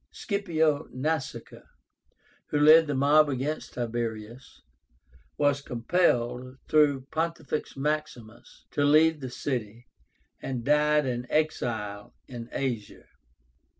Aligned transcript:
SCIPIO 0.09 0.87
NASÍCA, 0.87 1.61
who 2.47 2.59
led 2.59 2.87
the 2.87 2.95
mob 2.95 3.29
against 3.29 3.75
Tiberius, 3.75 4.63
was 5.37 5.61
compelled, 5.61 6.57
though 6.69 7.01
Pontifex 7.11 7.77
Maximus, 7.77 8.65
to 8.71 8.83
leave 8.83 9.19
the 9.19 9.29
city, 9.29 9.85
and 10.41 10.63
died 10.65 11.05
an 11.05 11.27
exile 11.29 12.15
in 12.27 12.49
Asia. 12.51 13.03